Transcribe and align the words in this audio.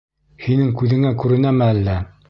—Һинең 0.45 0.71
күҙеңә 0.81 1.13
күренәме 1.25 1.71
әллә? 1.77 2.01